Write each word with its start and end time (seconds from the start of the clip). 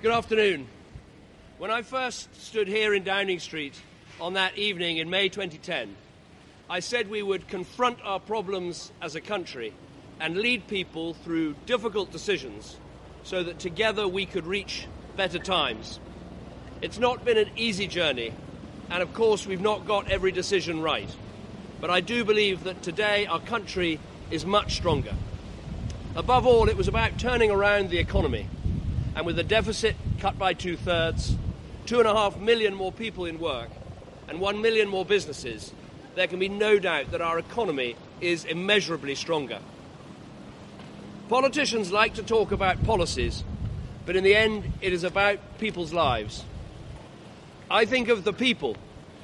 Good 0.00 0.12
afternoon. 0.12 0.68
When 1.58 1.72
I 1.72 1.82
first 1.82 2.32
stood 2.40 2.68
here 2.68 2.94
in 2.94 3.02
Downing 3.02 3.40
Street 3.40 3.74
on 4.20 4.34
that 4.34 4.56
evening 4.56 4.98
in 4.98 5.10
May 5.10 5.28
2010, 5.28 5.96
I 6.70 6.78
said 6.78 7.10
we 7.10 7.20
would 7.20 7.48
confront 7.48 8.00
our 8.04 8.20
problems 8.20 8.92
as 9.02 9.16
a 9.16 9.20
country 9.20 9.72
and 10.20 10.36
lead 10.36 10.68
people 10.68 11.14
through 11.14 11.56
difficult 11.66 12.12
decisions 12.12 12.76
so 13.24 13.42
that 13.42 13.58
together 13.58 14.06
we 14.06 14.24
could 14.24 14.46
reach 14.46 14.86
better 15.16 15.40
times. 15.40 15.98
It's 16.80 17.00
not 17.00 17.24
been 17.24 17.36
an 17.36 17.50
easy 17.56 17.88
journey, 17.88 18.32
and 18.90 19.02
of 19.02 19.12
course, 19.14 19.48
we've 19.48 19.60
not 19.60 19.84
got 19.84 20.12
every 20.12 20.30
decision 20.30 20.80
right. 20.80 21.10
But 21.80 21.90
I 21.90 22.02
do 22.02 22.24
believe 22.24 22.62
that 22.62 22.84
today 22.84 23.26
our 23.26 23.40
country 23.40 23.98
is 24.30 24.46
much 24.46 24.76
stronger. 24.76 25.14
Above 26.14 26.46
all, 26.46 26.68
it 26.68 26.76
was 26.76 26.86
about 26.86 27.18
turning 27.18 27.50
around 27.50 27.90
the 27.90 27.98
economy, 27.98 28.46
and 29.18 29.26
with 29.26 29.34
the 29.34 29.42
deficit 29.42 29.96
cut 30.20 30.38
by 30.38 30.54
two 30.54 30.76
thirds, 30.76 31.36
two 31.86 31.98
and 31.98 32.06
a 32.06 32.14
half 32.14 32.38
million 32.38 32.72
more 32.72 32.92
people 32.92 33.24
in 33.24 33.40
work, 33.40 33.68
and 34.28 34.38
one 34.38 34.62
million 34.62 34.88
more 34.88 35.04
businesses, 35.04 35.72
there 36.14 36.28
can 36.28 36.38
be 36.38 36.48
no 36.48 36.78
doubt 36.78 37.10
that 37.10 37.20
our 37.20 37.36
economy 37.36 37.96
is 38.20 38.44
immeasurably 38.44 39.16
stronger. 39.16 39.58
Politicians 41.28 41.90
like 41.90 42.14
to 42.14 42.22
talk 42.22 42.52
about 42.52 42.84
policies, 42.84 43.42
but 44.06 44.14
in 44.14 44.22
the 44.22 44.36
end, 44.36 44.72
it 44.80 44.92
is 44.92 45.02
about 45.02 45.40
people's 45.58 45.92
lives. 45.92 46.44
I 47.68 47.86
think 47.86 48.10
of 48.10 48.22
the 48.22 48.32
people 48.32 48.76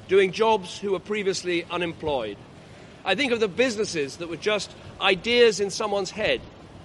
doing 0.08 0.32
jobs 0.32 0.76
who 0.76 0.90
were 0.90 0.98
previously 0.98 1.66
unemployed. 1.70 2.36
I 3.04 3.14
think 3.14 3.30
of 3.30 3.38
the 3.38 3.46
businesses 3.46 4.16
that 4.16 4.28
were 4.28 4.36
just 4.36 4.72
ideas 5.00 5.60
in 5.60 5.70
someone's 5.70 6.10
head 6.10 6.40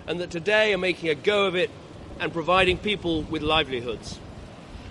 and 0.06 0.20
that 0.20 0.30
today 0.30 0.76
are 0.76 0.78
making 0.78 1.10
a 1.10 1.16
go 1.16 1.48
of 1.48 1.56
it 1.56 1.72
and 2.20 2.34
providing 2.34 2.78
people 2.78 3.23
with 3.23 3.42
livelihoods. 3.42 4.20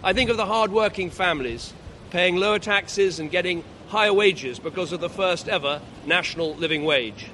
I 0.02 0.12
think 0.12 0.30
of 0.30 0.36
the 0.36 0.46
hard-working 0.46 1.10
families 1.10 1.72
paying 2.10 2.36
lower 2.36 2.58
taxes 2.58 3.18
and 3.18 3.30
getting 3.30 3.64
higher 3.88 4.12
wages 4.12 4.58
because 4.58 4.92
of 4.92 5.00
the 5.00 5.10
first 5.10 5.48
ever 5.48 5.80
national 6.06 6.54
living 6.56 6.84
wage. 6.84 7.26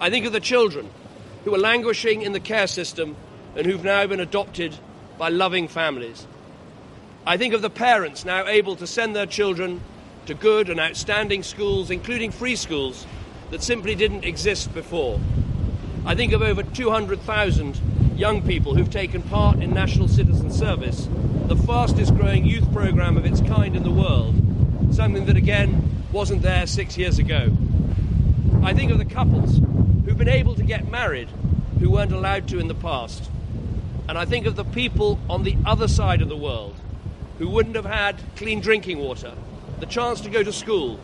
I 0.00 0.10
think 0.10 0.26
of 0.26 0.32
the 0.32 0.40
children 0.40 0.88
who 1.44 1.54
are 1.54 1.58
languishing 1.58 2.22
in 2.22 2.32
the 2.32 2.40
care 2.40 2.66
system 2.66 3.16
and 3.56 3.66
who've 3.66 3.84
now 3.84 4.06
been 4.06 4.20
adopted 4.20 4.76
by 5.18 5.28
loving 5.28 5.68
families. 5.68 6.26
I 7.26 7.36
think 7.36 7.54
of 7.54 7.62
the 7.62 7.70
parents 7.70 8.24
now 8.24 8.46
able 8.46 8.76
to 8.76 8.86
send 8.86 9.14
their 9.14 9.26
children 9.26 9.80
to 10.26 10.34
good 10.34 10.70
and 10.70 10.80
outstanding 10.80 11.42
schools, 11.42 11.90
including 11.90 12.30
free 12.30 12.56
schools, 12.56 13.06
that 13.50 13.62
simply 13.62 13.94
didn't 13.94 14.24
exist 14.24 14.72
before. 14.74 15.20
I 16.06 16.14
think 16.14 16.32
of 16.32 16.42
over 16.42 16.62
200,000 16.62 17.80
young 18.16 18.42
people 18.42 18.76
who've 18.76 18.90
taken 18.90 19.22
part 19.22 19.58
in 19.58 19.74
National 19.74 20.06
Citizen 20.06 20.50
Service, 20.52 21.08
the 21.46 21.56
fastest 21.56 22.14
growing 22.14 22.44
youth 22.44 22.72
programme 22.72 23.16
of 23.16 23.26
its 23.26 23.40
kind 23.40 23.74
in 23.74 23.82
the 23.82 23.90
world, 23.90 24.34
something 24.94 25.26
that 25.26 25.36
again 25.36 26.04
wasn't 26.12 26.40
there 26.42 26.64
six 26.66 26.96
years 26.96 27.18
ago. 27.18 27.56
I 28.62 28.72
think 28.72 28.92
of 28.92 28.98
the 28.98 29.04
couples 29.04 29.58
who've 29.58 30.16
been 30.16 30.28
able 30.28 30.54
to 30.54 30.62
get 30.62 30.88
married 30.88 31.28
who 31.80 31.90
weren't 31.90 32.12
allowed 32.12 32.46
to 32.48 32.60
in 32.60 32.68
the 32.68 32.74
past. 32.74 33.28
And 34.08 34.16
I 34.16 34.24
think 34.24 34.46
of 34.46 34.54
the 34.54 34.64
people 34.64 35.18
on 35.28 35.42
the 35.42 35.56
other 35.66 35.88
side 35.88 36.22
of 36.22 36.28
the 36.28 36.36
world 36.36 36.76
who 37.38 37.48
wouldn't 37.48 37.74
have 37.74 37.84
had 37.84 38.20
clean 38.36 38.60
drinking 38.60 38.98
water, 38.98 39.34
the 39.80 39.86
chance 39.86 40.20
to 40.20 40.30
go 40.30 40.44
to 40.44 40.52
school, 40.52 41.00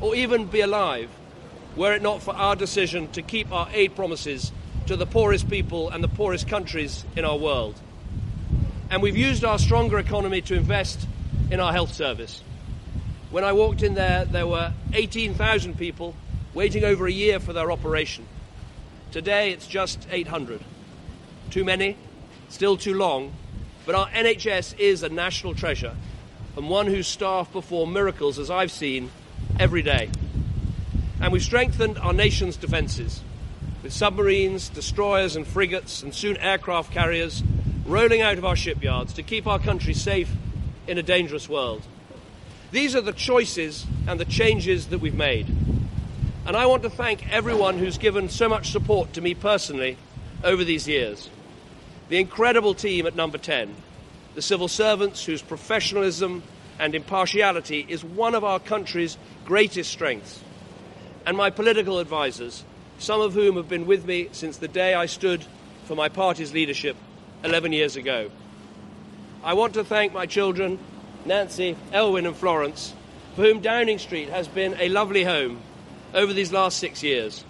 or 0.00 0.14
even 0.14 0.46
be 0.46 0.62
alive 0.62 1.10
were 1.76 1.92
it 1.92 2.00
not 2.00 2.22
for 2.22 2.34
our 2.34 2.56
decision 2.56 3.08
to 3.12 3.20
keep 3.20 3.52
our 3.52 3.68
aid 3.72 3.94
promises 3.94 4.52
to 4.86 4.96
the 4.96 5.06
poorest 5.06 5.50
people 5.50 5.90
and 5.90 6.02
the 6.02 6.08
poorest 6.08 6.46
countries 6.46 7.04
in 7.16 7.24
our 7.24 7.36
world. 7.36 7.74
And 8.88 9.02
we've 9.02 9.16
used 9.16 9.44
our 9.44 9.58
stronger 9.58 9.98
economy 9.98 10.40
to 10.42 10.54
invest 10.54 11.06
in 11.50 11.58
our 11.58 11.72
health 11.72 11.92
service. 11.92 12.42
When 13.30 13.42
I 13.42 13.52
walked 13.52 13.82
in 13.82 13.94
there, 13.94 14.24
there 14.24 14.46
were 14.46 14.72
18,000 14.92 15.76
people 15.76 16.14
waiting 16.54 16.84
over 16.84 17.06
a 17.06 17.12
year 17.12 17.40
for 17.40 17.52
their 17.52 17.72
operation. 17.72 18.26
Today, 19.10 19.50
it's 19.50 19.66
just 19.66 20.06
800. 20.10 20.62
Too 21.50 21.64
many, 21.64 21.96
still 22.48 22.76
too 22.76 22.94
long, 22.94 23.32
but 23.84 23.94
our 23.94 24.08
NHS 24.10 24.78
is 24.78 25.02
a 25.02 25.08
national 25.08 25.54
treasure 25.54 25.96
and 26.56 26.70
one 26.70 26.86
whose 26.86 27.06
staff 27.06 27.52
perform 27.52 27.92
miracles, 27.92 28.38
as 28.38 28.50
I've 28.50 28.70
seen, 28.70 29.10
every 29.58 29.82
day. 29.82 30.08
And 31.20 31.32
we've 31.32 31.42
strengthened 31.42 31.98
our 31.98 32.12
nation's 32.12 32.56
defences 32.56 33.20
with 33.86 33.92
submarines, 33.92 34.68
destroyers, 34.70 35.36
and 35.36 35.46
frigates, 35.46 36.02
and 36.02 36.12
soon 36.12 36.36
aircraft 36.38 36.90
carriers 36.90 37.44
rolling 37.84 38.20
out 38.20 38.36
of 38.36 38.44
our 38.44 38.56
shipyards 38.56 39.12
to 39.12 39.22
keep 39.22 39.46
our 39.46 39.60
country 39.60 39.94
safe 39.94 40.28
in 40.88 40.98
a 40.98 41.04
dangerous 41.04 41.48
world. 41.48 41.80
These 42.72 42.96
are 42.96 43.00
the 43.00 43.12
choices 43.12 43.86
and 44.08 44.18
the 44.18 44.24
changes 44.24 44.88
that 44.88 44.98
we've 44.98 45.14
made. 45.14 45.46
And 46.46 46.56
I 46.56 46.66
want 46.66 46.82
to 46.82 46.90
thank 46.90 47.32
everyone 47.32 47.78
who's 47.78 47.96
given 47.96 48.28
so 48.28 48.48
much 48.48 48.72
support 48.72 49.12
to 49.12 49.20
me 49.20 49.34
personally 49.34 49.98
over 50.42 50.64
these 50.64 50.88
years. 50.88 51.30
The 52.08 52.18
incredible 52.18 52.74
team 52.74 53.06
at 53.06 53.14
number 53.14 53.38
10, 53.38 53.72
the 54.34 54.42
civil 54.42 54.66
servants 54.66 55.24
whose 55.24 55.42
professionalism 55.42 56.42
and 56.80 56.92
impartiality 56.92 57.86
is 57.88 58.02
one 58.02 58.34
of 58.34 58.42
our 58.42 58.58
country's 58.58 59.16
greatest 59.44 59.92
strengths, 59.92 60.40
and 61.24 61.36
my 61.36 61.50
political 61.50 62.00
advisers, 62.00 62.64
some 62.98 63.20
of 63.20 63.34
whom 63.34 63.56
have 63.56 63.68
been 63.68 63.86
with 63.86 64.06
me 64.06 64.28
since 64.32 64.56
the 64.56 64.68
day 64.68 64.94
I 64.94 65.06
stood 65.06 65.44
for 65.84 65.94
my 65.94 66.08
party's 66.08 66.52
leadership 66.52 66.96
11 67.44 67.72
years 67.72 67.96
ago. 67.96 68.30
I 69.44 69.54
want 69.54 69.74
to 69.74 69.84
thank 69.84 70.12
my 70.12 70.26
children, 70.26 70.78
Nancy, 71.24 71.76
Elwen, 71.92 72.26
and 72.26 72.36
Florence, 72.36 72.94
for 73.34 73.42
whom 73.42 73.60
Downing 73.60 73.98
Street 73.98 74.30
has 74.30 74.48
been 74.48 74.74
a 74.80 74.88
lovely 74.88 75.24
home 75.24 75.60
over 76.14 76.32
these 76.32 76.52
last 76.52 76.78
six 76.78 77.02
years. 77.02 77.44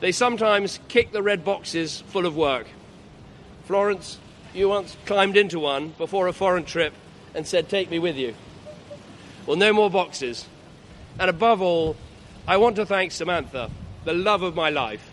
They 0.00 0.12
sometimes 0.12 0.78
kick 0.88 1.12
the 1.12 1.22
red 1.22 1.44
boxes 1.44 2.02
full 2.08 2.26
of 2.26 2.36
work. 2.36 2.66
Florence, 3.64 4.18
you 4.52 4.68
once 4.68 4.96
climbed 5.06 5.36
into 5.36 5.58
one 5.58 5.94
before 5.96 6.28
a 6.28 6.32
foreign 6.32 6.64
trip 6.64 6.92
and 7.34 7.46
said, 7.46 7.68
Take 7.68 7.90
me 7.90 7.98
with 7.98 8.16
you. 8.16 8.34
Well, 9.46 9.56
no 9.56 9.72
more 9.72 9.90
boxes. 9.90 10.46
And 11.18 11.30
above 11.30 11.62
all, 11.62 11.96
I 12.46 12.58
want 12.58 12.76
to 12.76 12.86
thank 12.86 13.12
Samantha, 13.12 13.70
the 14.04 14.14
love 14.14 14.42
of 14.42 14.54
my 14.54 14.70
life. 14.70 15.10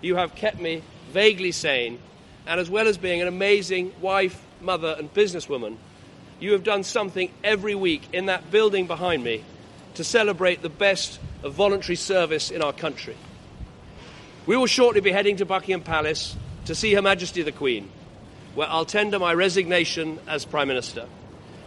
You 0.00 0.16
have 0.16 0.34
kept 0.34 0.60
me 0.60 0.82
vaguely 1.12 1.52
sane, 1.52 1.98
and 2.46 2.60
as 2.60 2.68
well 2.68 2.88
as 2.88 2.98
being 2.98 3.22
an 3.22 3.28
amazing 3.28 3.92
wife, 4.00 4.40
mother, 4.60 4.94
and 4.98 5.12
businesswoman, 5.12 5.76
you 6.40 6.52
have 6.52 6.64
done 6.64 6.82
something 6.82 7.30
every 7.42 7.74
week 7.74 8.02
in 8.12 8.26
that 8.26 8.50
building 8.50 8.86
behind 8.86 9.24
me 9.24 9.44
to 9.94 10.04
celebrate 10.04 10.60
the 10.60 10.68
best 10.68 11.18
of 11.42 11.54
voluntary 11.54 11.96
service 11.96 12.50
in 12.50 12.62
our 12.62 12.72
country. 12.72 13.16
We 14.46 14.56
will 14.56 14.66
shortly 14.66 15.00
be 15.00 15.12
heading 15.12 15.36
to 15.36 15.46
Buckingham 15.46 15.82
Palace 15.82 16.36
to 16.66 16.74
see 16.74 16.92
Her 16.92 17.02
Majesty 17.02 17.42
the 17.42 17.52
Queen, 17.52 17.88
where 18.54 18.68
I'll 18.68 18.84
tender 18.84 19.18
my 19.18 19.32
resignation 19.32 20.18
as 20.26 20.44
Prime 20.44 20.68
Minister. 20.68 21.06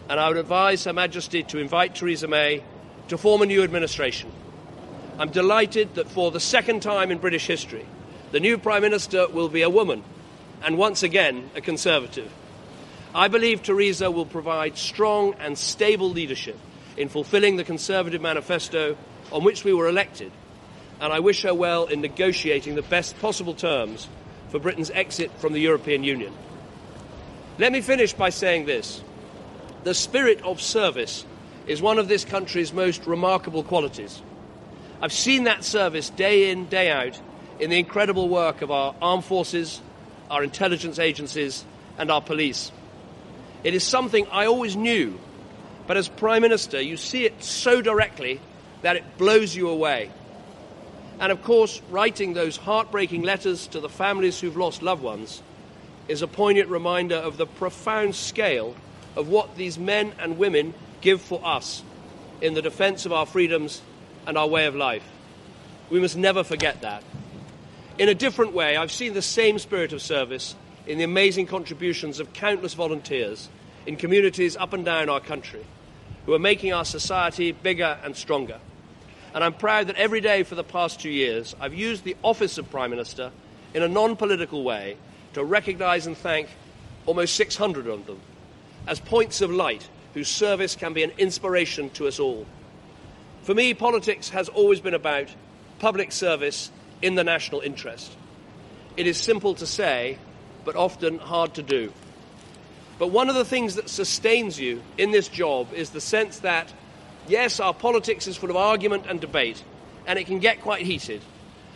And 0.09 0.19
I 0.19 0.27
would 0.27 0.37
advise 0.37 0.83
Her 0.83 0.93
Majesty 0.93 1.43
to 1.43 1.57
invite 1.57 1.95
Theresa 1.95 2.27
May 2.27 2.63
to 3.07 3.17
form 3.17 3.41
a 3.41 3.45
new 3.45 3.63
administration. 3.63 4.31
I'm 5.19 5.31
delighted 5.31 5.95
that 5.95 6.09
for 6.09 6.29
the 6.29 6.39
second 6.39 6.83
time 6.83 7.09
in 7.09 7.17
British 7.17 7.47
history, 7.47 7.87
the 8.31 8.39
new 8.39 8.59
Prime 8.59 8.83
Minister 8.83 9.27
will 9.27 9.49
be 9.49 9.63
a 9.63 9.69
woman, 9.69 10.03
and 10.63 10.77
once 10.77 11.01
again 11.01 11.49
a 11.55 11.61
Conservative. 11.61 12.31
I 13.15 13.27
believe 13.27 13.63
Theresa 13.63 14.11
will 14.11 14.27
provide 14.27 14.77
strong 14.77 15.33
and 15.39 15.57
stable 15.57 16.11
leadership 16.11 16.55
in 16.97 17.09
fulfilling 17.09 17.55
the 17.55 17.63
Conservative 17.63 18.21
manifesto 18.21 18.95
on 19.31 19.43
which 19.43 19.63
we 19.63 19.73
were 19.73 19.87
elected, 19.87 20.31
and 21.01 21.11
I 21.11 21.19
wish 21.19 21.41
her 21.41 21.53
well 21.53 21.85
in 21.85 21.99
negotiating 22.01 22.75
the 22.75 22.83
best 22.83 23.17
possible 23.17 23.55
terms 23.55 24.07
for 24.49 24.59
Britain's 24.59 24.91
exit 24.91 25.31
from 25.39 25.53
the 25.53 25.61
European 25.61 26.03
Union. 26.03 26.31
Let 27.57 27.71
me 27.71 27.81
finish 27.81 28.13
by 28.13 28.29
saying 28.29 28.67
this 28.67 29.01
the 29.83 29.95
spirit 29.95 30.43
of 30.43 30.61
service 30.61 31.25
is 31.65 31.81
one 31.81 31.97
of 31.97 32.07
this 32.07 32.23
country's 32.23 32.71
most 32.71 33.07
remarkable 33.07 33.63
qualities. 33.63 34.21
I've 34.99 35.13
seen 35.13 35.43
that 35.43 35.63
service 35.63 36.09
day 36.09 36.49
in, 36.49 36.65
day 36.65 36.89
out 36.89 37.19
in 37.59 37.69
the 37.69 37.77
incredible 37.77 38.29
work 38.29 38.63
of 38.63 38.71
our 38.71 38.95
armed 38.99 39.25
forces, 39.25 39.79
our 40.29 40.43
intelligence 40.43 40.97
agencies, 40.97 41.63
and 41.99 42.09
our 42.09 42.21
police. 42.21 42.71
It 43.63 43.75
is 43.75 43.83
something 43.83 44.27
I 44.31 44.47
always 44.47 44.75
knew, 44.75 45.19
but 45.85 45.97
as 45.97 46.07
Prime 46.07 46.41
Minister, 46.41 46.81
you 46.81 46.97
see 46.97 47.25
it 47.25 47.43
so 47.43 47.81
directly 47.81 48.41
that 48.81 48.95
it 48.95 49.17
blows 49.17 49.55
you 49.55 49.69
away. 49.69 50.09
And 51.19 51.31
of 51.31 51.43
course, 51.43 51.79
writing 51.89 52.33
those 52.33 52.57
heartbreaking 52.57 53.21
letters 53.21 53.67
to 53.67 53.79
the 53.79 53.89
families 53.89 54.39
who've 54.39 54.57
lost 54.57 54.81
loved 54.81 55.03
ones 55.03 55.43
is 56.07 56.23
a 56.23 56.27
poignant 56.27 56.69
reminder 56.69 57.15
of 57.15 57.37
the 57.37 57.45
profound 57.45 58.15
scale 58.15 58.75
of 59.15 59.27
what 59.27 59.55
these 59.55 59.77
men 59.77 60.13
and 60.19 60.37
women 60.37 60.73
give 61.01 61.21
for 61.21 61.41
us 61.43 61.83
in 62.41 62.55
the 62.55 62.61
defense 62.61 63.05
of 63.05 63.13
our 63.13 63.25
freedoms 63.25 63.81
and 64.27 64.37
our 64.37 64.47
way 64.47 64.67
of 64.67 64.75
life. 64.75 65.03
We 65.89 65.99
must 65.99 66.17
never 66.17 66.43
forget 66.43 66.81
that. 66.81 67.03
In 67.97 68.09
a 68.09 68.13
different 68.13 68.53
way, 68.53 68.77
I've 68.77 68.91
seen 68.91 69.13
the 69.13 69.21
same 69.23 69.57
spirit 69.57 69.93
of 69.93 70.01
service 70.03 70.55
in 70.85 70.99
the 70.99 71.03
amazing 71.03 71.47
contributions 71.47 72.19
of 72.19 72.33
countless 72.33 72.75
volunteers 72.75 73.49
in 73.87 73.95
communities 73.95 74.55
up 74.55 74.73
and 74.73 74.85
down 74.85 75.09
our 75.09 75.21
country 75.21 75.65
who 76.25 76.33
are 76.33 76.39
making 76.39 76.73
our 76.73 76.85
society 76.85 77.53
bigger 77.53 77.97
and 78.03 78.15
stronger. 78.15 78.59
And 79.33 79.43
I'm 79.43 79.53
proud 79.53 79.87
that 79.87 79.95
every 79.95 80.21
day 80.21 80.43
for 80.43 80.55
the 80.55 80.63
past 80.63 80.99
two 80.99 81.09
years 81.09 81.55
I've 81.59 81.73
used 81.73 82.03
the 82.03 82.17
office 82.21 82.57
of 82.57 82.69
Prime 82.69 82.91
Minister 82.91 83.31
in 83.73 83.81
a 83.81 83.87
non 83.87 84.15
political 84.15 84.63
way 84.63 84.97
to 85.33 85.43
recognise 85.43 86.05
and 86.05 86.17
thank 86.17 86.49
almost 87.05 87.35
600 87.35 87.87
of 87.87 88.05
them 88.05 88.19
as 88.87 88.99
points 88.99 89.41
of 89.41 89.51
light 89.51 89.87
whose 90.13 90.27
service 90.27 90.75
can 90.75 90.93
be 90.93 91.03
an 91.03 91.11
inspiration 91.17 91.89
to 91.91 92.07
us 92.07 92.19
all. 92.19 92.45
For 93.47 93.53
me, 93.53 93.73
politics 93.73 94.27
has 94.31 94.49
always 94.49 94.81
been 94.81 94.93
about 94.93 95.33
public 95.79 96.11
service 96.11 96.69
in 97.01 97.15
the 97.15 97.23
national 97.23 97.61
interest. 97.61 98.11
It 98.97 99.07
is 99.07 99.15
simple 99.15 99.55
to 99.55 99.65
say, 99.65 100.17
but 100.65 100.75
often 100.75 101.17
hard 101.17 101.53
to 101.53 101.63
do. 101.63 101.93
But 102.99 103.07
one 103.07 103.29
of 103.29 103.35
the 103.35 103.45
things 103.45 103.75
that 103.75 103.87
sustains 103.87 104.59
you 104.59 104.83
in 104.97 105.11
this 105.11 105.29
job 105.29 105.73
is 105.73 105.91
the 105.91 106.01
sense 106.01 106.39
that, 106.39 106.73
yes, 107.29 107.61
our 107.61 107.73
politics 107.73 108.27
is 108.27 108.35
full 108.35 108.49
of 108.49 108.57
argument 108.57 109.05
and 109.07 109.21
debate, 109.21 109.63
and 110.05 110.19
it 110.19 110.25
can 110.25 110.39
get 110.39 110.59
quite 110.59 110.85
heated. 110.85 111.21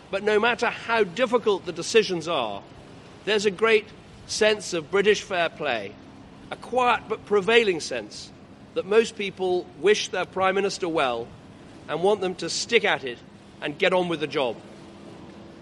But 0.10 0.24
no 0.24 0.42
matter 0.42 0.68
how 0.68 1.06
difficult 1.06 1.66
the 1.66 1.72
decisions 1.72 2.28
are, 2.28 2.62
there's 3.24 3.46
a 3.46 3.50
great 3.50 3.86
sense 4.26 4.74
of 4.74 4.92
British 4.92 5.22
fair 5.22 5.48
play, 5.48 5.94
a 6.52 6.58
quiet 6.58 7.04
but 7.08 7.26
prevailing 7.26 7.80
sense 7.80 8.30
that 8.74 8.86
most 8.86 9.16
people 9.16 9.66
wish 9.80 10.10
their 10.10 10.26
Prime 10.26 10.56
Minister 10.56 10.90
well 10.90 11.30
and 11.88 12.02
want 12.02 12.22
them 12.22 12.36
to 12.36 12.50
stick 12.50 12.86
at 12.86 13.04
it 13.04 13.18
and 13.62 13.78
get 13.78 13.94
on 13.94 14.08
with 14.08 14.20
the 14.20 14.28
job. 14.28 14.58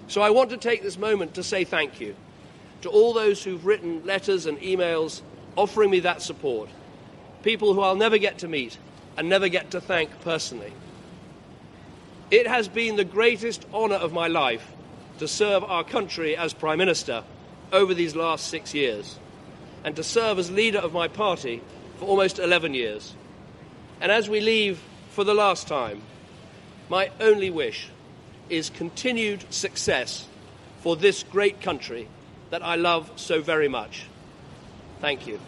So 0.07 0.21
I 0.21 0.30
want 0.31 0.50
to 0.51 0.57
take 0.57 0.81
this 0.81 0.98
moment 0.98 1.36
to 1.36 1.44
say 1.44 1.63
thank 1.63 2.00
you 2.00 2.16
to 2.81 2.89
all 2.89 3.13
those 3.13 3.44
who've 3.44 3.66
written 3.66 4.06
letters 4.06 4.45
and 4.45 4.57
emails 4.60 5.21
offering 5.56 5.92
me 5.92 6.00
that 6.01 6.21
support, 6.21 6.69
people 7.44 7.74
who 7.74 7.81
I'll 7.81 7.95
never 7.95 8.18
get 8.18 8.39
to 8.39 8.48
meet 8.48 8.77
and 9.18 9.27
never 9.27 9.50
get 9.50 9.71
to 9.71 9.81
thank 9.81 10.21
personally. 10.21 10.74
It 12.31 12.48
has 12.48 12.68
been 12.68 12.95
the 12.95 13.04
greatest 13.04 13.65
honour 13.74 13.95
of 13.95 14.13
my 14.13 14.27
life 14.27 14.72
to 15.18 15.27
serve 15.27 15.63
our 15.63 15.83
country 15.83 16.38
as 16.38 16.54
Prime 16.54 16.77
Minister 16.77 17.24
over 17.72 17.94
these 17.94 18.15
last 18.15 18.48
six 18.48 18.74
years 18.74 19.19
and 19.83 19.95
to 19.95 20.04
serve 20.04 20.39
as 20.39 20.50
leader 20.50 20.80
of 20.80 20.94
my 20.94 21.07
party 21.07 21.62
for 21.98 22.06
almost 22.06 22.39
11 22.39 22.74
years. 22.74 23.13
And 24.00 24.12
as 24.12 24.30
we 24.30 24.39
leave 24.39 24.81
for 25.10 25.24
the 25.24 25.34
last 25.34 25.68
time, 25.68 26.02
my 26.90 27.12
only 27.20 27.50
wish 27.50 27.90
is 28.50 28.70
continued 28.70 29.46
success 29.54 30.28
for 30.82 30.96
this 30.96 31.24
great 31.24 31.62
country 31.62 32.08
that 32.50 32.64
I 32.64 32.76
love 32.76 33.12
so 33.16 33.42
very 33.42 33.68
much. 33.68 34.06
Thank 35.02 35.28
you. 35.28 35.40